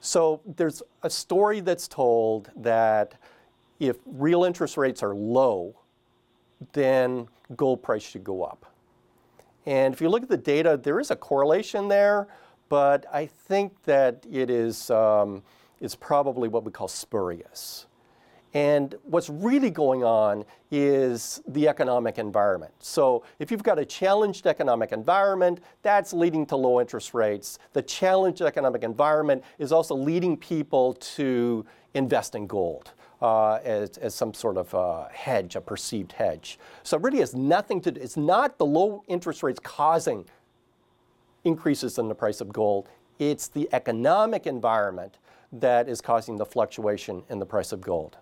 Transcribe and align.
So 0.00 0.40
there's 0.56 0.82
a 1.02 1.10
story 1.10 1.60
that's 1.60 1.86
told 1.86 2.50
that 2.56 3.14
if 3.78 3.96
real 4.06 4.44
interest 4.44 4.76
rates 4.76 5.02
are 5.02 5.14
low, 5.14 5.76
then 6.72 7.28
gold 7.56 7.82
price 7.82 8.02
should 8.02 8.24
go 8.24 8.42
up. 8.42 8.66
And 9.66 9.92
if 9.92 10.00
you 10.00 10.08
look 10.08 10.22
at 10.22 10.28
the 10.28 10.36
data, 10.36 10.80
there 10.82 11.00
is 11.00 11.10
a 11.10 11.16
correlation 11.16 11.88
there, 11.88 12.28
but 12.68 13.04
I 13.12 13.26
think 13.26 13.82
that 13.82 14.24
it 14.30 14.48
is 14.50 14.90
um, 14.90 15.42
it's 15.80 15.94
probably 15.94 16.48
what 16.48 16.64
we 16.64 16.72
call 16.72 16.88
spurious. 16.88 17.86
And 18.52 18.96
what's 19.04 19.28
really 19.28 19.70
going 19.70 20.02
on 20.02 20.44
is 20.72 21.40
the 21.46 21.68
economic 21.68 22.18
environment. 22.18 22.72
So, 22.80 23.22
if 23.38 23.50
you've 23.50 23.62
got 23.62 23.78
a 23.78 23.84
challenged 23.84 24.46
economic 24.46 24.90
environment, 24.90 25.60
that's 25.82 26.12
leading 26.12 26.46
to 26.46 26.56
low 26.56 26.80
interest 26.80 27.14
rates. 27.14 27.58
The 27.74 27.82
challenged 27.82 28.42
economic 28.42 28.82
environment 28.82 29.44
is 29.58 29.70
also 29.70 29.94
leading 29.94 30.36
people 30.36 30.94
to 30.94 31.64
invest 31.94 32.34
in 32.34 32.46
gold. 32.46 32.92
Uh, 33.22 33.56
as, 33.64 33.98
as, 33.98 34.14
some 34.14 34.32
sort 34.32 34.56
of 34.56 34.74
uh, 34.74 35.06
hedge, 35.08 35.54
a 35.54 35.60
perceived 35.60 36.12
hedge. 36.12 36.58
So 36.84 36.96
it 36.96 37.02
really 37.02 37.18
has 37.18 37.34
nothing 37.34 37.82
to 37.82 37.90
do, 37.90 38.00
it's 38.00 38.16
not 38.16 38.56
the 38.56 38.64
low 38.64 39.04
interest 39.08 39.42
rates 39.42 39.60
causing 39.62 40.24
increases 41.44 41.98
in 41.98 42.08
the 42.08 42.14
price 42.14 42.40
of 42.40 42.50
gold, 42.50 42.88
it's 43.18 43.48
the 43.48 43.68
economic 43.72 44.46
environment 44.46 45.18
that 45.52 45.86
is 45.86 46.00
causing 46.00 46.38
the 46.38 46.46
fluctuation 46.46 47.22
in 47.28 47.38
the 47.38 47.44
price 47.44 47.72
of 47.72 47.82
gold. 47.82 48.16